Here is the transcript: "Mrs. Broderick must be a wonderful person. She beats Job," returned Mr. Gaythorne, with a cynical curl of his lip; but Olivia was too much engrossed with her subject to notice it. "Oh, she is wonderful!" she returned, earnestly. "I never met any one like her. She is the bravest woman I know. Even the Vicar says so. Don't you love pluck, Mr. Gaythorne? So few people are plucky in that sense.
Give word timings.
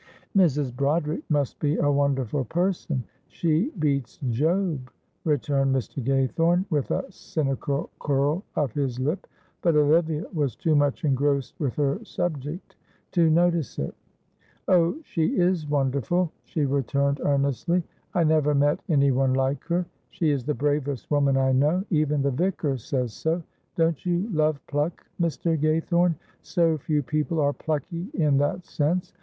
"Mrs. 0.35 0.75
Broderick 0.75 1.21
must 1.29 1.59
be 1.59 1.77
a 1.77 1.91
wonderful 1.91 2.43
person. 2.43 3.03
She 3.27 3.69
beats 3.77 4.17
Job," 4.31 4.89
returned 5.25 5.75
Mr. 5.75 6.03
Gaythorne, 6.03 6.65
with 6.71 6.89
a 6.89 7.05
cynical 7.11 7.91
curl 7.99 8.43
of 8.55 8.73
his 8.73 8.99
lip; 8.99 9.27
but 9.61 9.75
Olivia 9.75 10.25
was 10.33 10.55
too 10.55 10.75
much 10.75 11.05
engrossed 11.05 11.53
with 11.59 11.75
her 11.75 12.03
subject 12.03 12.75
to 13.11 13.29
notice 13.29 13.77
it. 13.77 13.93
"Oh, 14.67 14.95
she 15.03 15.37
is 15.37 15.69
wonderful!" 15.69 16.31
she 16.45 16.65
returned, 16.65 17.21
earnestly. 17.23 17.83
"I 18.15 18.23
never 18.23 18.55
met 18.55 18.79
any 18.89 19.11
one 19.11 19.35
like 19.35 19.63
her. 19.65 19.85
She 20.09 20.31
is 20.31 20.43
the 20.45 20.55
bravest 20.55 21.11
woman 21.11 21.37
I 21.37 21.51
know. 21.51 21.83
Even 21.91 22.23
the 22.23 22.31
Vicar 22.31 22.79
says 22.79 23.13
so. 23.13 23.43
Don't 23.75 24.03
you 24.03 24.27
love 24.31 24.59
pluck, 24.65 25.05
Mr. 25.21 25.55
Gaythorne? 25.55 26.15
So 26.41 26.79
few 26.79 27.03
people 27.03 27.39
are 27.39 27.53
plucky 27.53 28.09
in 28.15 28.39
that 28.39 28.65
sense. 28.65 29.13